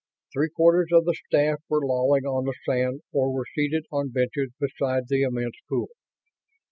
[0.33, 4.51] Three quarters of the staff were lolling on the sand or were seated on benches
[4.59, 5.89] beside the immense pool.